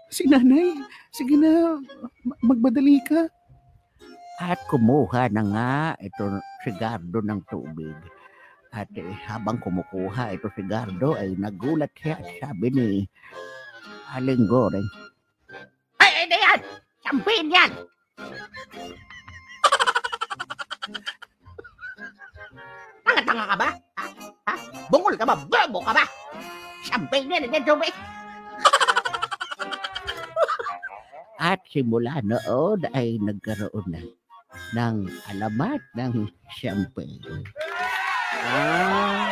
si 0.09 0.29
nanay. 0.29 0.77
Sige 1.09 1.35
na, 1.35 1.81
ma- 2.27 2.39
magbadali 2.45 3.01
ka. 3.03 3.21
at 4.39 4.55
kumuha 4.71 5.27
na 5.35 5.41
nga 5.51 5.69
ito 5.99 6.23
si 6.63 6.71
Gardo 6.71 7.19
ng 7.19 7.43
tubig. 7.51 7.97
At 8.71 8.87
eh, 8.95 9.03
habang 9.27 9.59
kumukuha 9.59 10.31
ito 10.31 10.47
si 10.55 10.63
Gardo 10.63 11.17
ay 11.19 11.35
nagulat 11.35 11.91
siya 11.99 12.15
at 12.15 12.27
sabi 12.39 12.67
ni 12.71 12.87
Aling 14.15 14.47
Goreng, 14.47 14.87
Ay, 15.99 16.23
hindi 16.23 16.37
yan! 16.39 16.59
Champagne 17.03 17.51
yan! 17.51 17.71
Tanga-tanga 23.05 23.45
ka 23.51 23.55
ba? 23.57 23.69
Ha? 23.97 24.05
ha? 24.47 24.53
Bungol 24.89 25.15
ka 25.17 25.25
ba? 25.27 25.35
Bobo 25.37 25.79
ka 25.83 25.93
ba? 25.95 26.03
Champagne 26.85 27.29
yan, 27.29 27.51
yan 27.51 27.63
tubig! 27.65 27.93
At 31.39 31.63
simula 31.71 32.19
noon 32.19 32.83
ay 32.91 33.15
nagkaroon 33.23 33.87
na 33.87 34.03
ng 34.75 35.07
alamat 35.31 35.79
ng 35.95 36.27
champagne. 36.59 37.47
ah, 38.43 39.31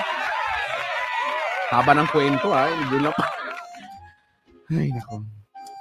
haba 1.68 1.92
ng 2.00 2.08
kwento 2.08 2.48
ah, 2.56 2.72
hindi 2.72 3.12
pa. 3.12 3.26
Ay, 4.72 4.92
nako. 4.96 5.28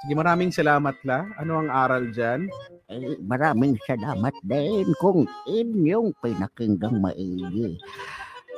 Sige, 0.03 0.13
maraming 0.13 0.51
salamat 0.51 0.95
la. 1.07 1.31
Ano 1.39 1.63
ang 1.63 1.71
aral 1.71 2.11
dyan? 2.11 2.51
Eh, 2.87 3.19
maraming 3.23 3.75
salamat 3.83 4.35
din 4.43 4.87
kung 4.99 5.27
inyong 5.47 6.11
pinakinggang 6.23 6.99
maigi. 6.99 7.75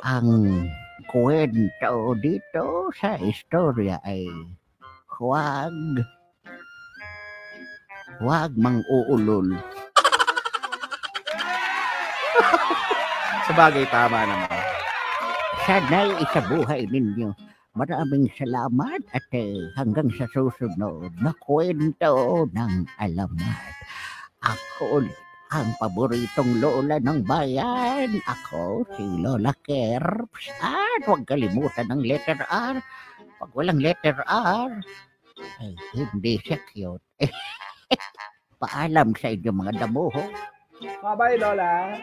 Ang 0.05 0.65
kwento 1.09 2.13
dito 2.17 2.93
sa 2.97 3.17
istorya 3.17 3.97
ay 4.05 4.29
huwag 5.17 5.73
huwag 8.19 8.51
mang 8.59 8.83
uulol. 8.91 9.55
Sa 13.47 13.51
bagay, 13.57 13.87
tama 13.89 14.29
naman. 14.29 14.61
Sana'y 15.65 16.11
isabuhay 16.21 16.85
ninyo. 16.85 17.33
Maraming 17.73 18.27
salamat 18.35 19.01
at 19.15 19.25
eh, 19.33 19.71
hanggang 19.79 20.11
sa 20.13 20.27
susunod 20.29 21.09
na 21.23 21.31
kwento 21.41 22.45
ng 22.51 22.73
alamat. 22.99 23.73
Ako 24.43 25.01
ulit 25.01 25.17
ang 25.49 25.73
paboritong 25.81 26.61
lola 26.61 27.01
ng 27.01 27.25
bayan. 27.25 28.21
Ako 28.27 28.85
si 28.93 29.05
Lola 29.17 29.49
Kerps. 29.65 30.53
At 30.61 31.01
huwag 31.09 31.25
kalimutan 31.25 31.89
ng 31.89 32.05
letter 32.05 32.37
R. 32.45 32.77
Pag 33.39 33.51
walang 33.57 33.81
letter 33.81 34.21
R, 34.29 34.71
ay 35.63 35.73
hindi 35.97 36.37
siya 36.43 36.59
cute. 36.69 37.01
magpaalam 38.59 39.15
sa 39.15 39.31
inyo 39.31 39.51
mga 39.55 39.73
damuho. 39.87 40.19
Bye-bye, 40.83 41.39
Lola. 41.39 41.95